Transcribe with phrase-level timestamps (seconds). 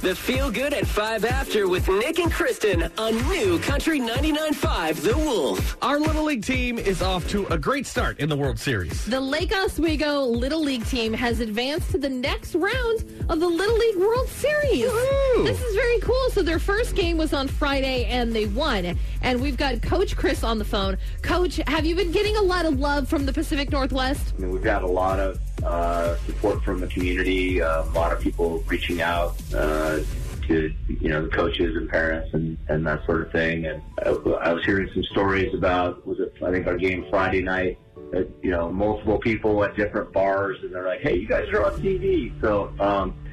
[0.00, 5.14] The Feel Good at 5 After with Nick and Kristen on New Country 99.5 The
[5.18, 5.76] Wolf.
[5.82, 9.04] Our Little League team is off to a great start in the World Series.
[9.04, 13.76] The Lake Oswego Little League team has advanced to the next round of the Little
[13.76, 14.84] League World Series.
[14.84, 15.44] Woo-hoo!
[15.44, 16.30] This is very cool.
[16.30, 18.98] So their first game was on Friday and they won.
[19.20, 20.96] And we've got Coach Chris on the phone.
[21.20, 24.32] Coach, have you been getting a lot of love from the Pacific Northwest?
[24.38, 28.12] I mean, we've got a lot of uh, support from the community, uh, a lot
[28.12, 30.00] of people reaching out uh,
[30.46, 33.66] to you know the coaches and parents and, and that sort of thing.
[33.66, 37.42] And I, I was hearing some stories about was it I think our game Friday
[37.42, 37.78] night.
[38.12, 41.64] That, you know, multiple people at different bars, and they're like, "Hey, you guys are
[41.64, 43.14] on TV." So, um,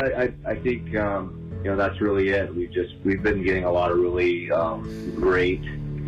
[0.00, 2.52] I, I, I think um, you know that's really it.
[2.52, 5.62] We've just we've been getting a lot of really um, great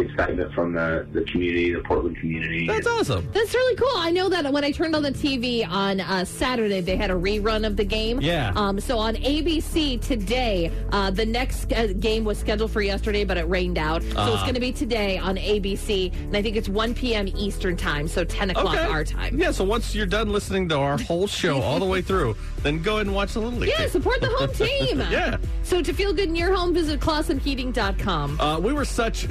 [0.04, 2.66] excitement from the, the community, the Portland community.
[2.66, 3.28] That's awesome.
[3.32, 3.88] That's really cool.
[3.96, 7.14] I know that when I turned on the TV on uh, Saturday, they had a
[7.14, 8.20] rerun of the game.
[8.20, 8.52] Yeah.
[8.56, 13.36] Um, so on ABC today, uh, the next uh, game was scheduled for yesterday, but
[13.36, 14.02] it rained out.
[14.02, 14.32] So Uh-huh.
[14.34, 17.28] it's going to be today on ABC, and I think it's 1 p.m.
[17.28, 18.84] Eastern time, so 10 o'clock Okay.
[18.86, 19.38] our time.
[19.38, 22.82] Yeah, so once you're done listening to our whole show all the way through, then
[22.82, 23.70] go ahead and watch the Little League.
[23.70, 23.88] Yeah, game.
[23.90, 25.00] support the home team.
[25.10, 25.36] Yeah.
[25.62, 28.40] So to feel good in your home, visit ClausenHeating.com.
[28.40, 29.28] Uh, we were such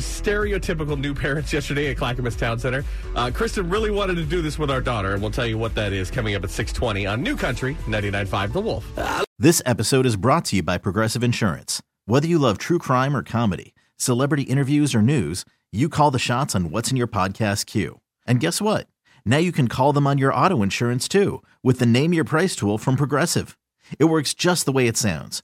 [0.59, 2.83] stereotypical new parents yesterday at Clackamas Town Center.
[3.15, 5.75] Uh, Kristen really wanted to do this with our daughter, and we'll tell you what
[5.75, 9.25] that is coming up at 620 on New Country 99.5 The Wolf.
[9.37, 11.81] This episode is brought to you by Progressive Insurance.
[12.05, 16.55] Whether you love true crime or comedy, celebrity interviews or news, you call the shots
[16.55, 17.99] on what's in your podcast queue.
[18.25, 18.87] And guess what?
[19.25, 22.55] Now you can call them on your auto insurance too with the Name Your Price
[22.55, 23.57] tool from Progressive.
[23.99, 25.43] It works just the way it sounds.